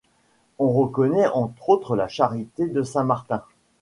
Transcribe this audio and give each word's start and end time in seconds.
On 0.57 0.67
reconnaît 0.71 1.27
entre 1.27 1.69
autres 1.69 1.95
la 1.95 2.07
charité 2.07 2.65
de 2.67 2.81
Saint-Martin. 2.81 3.43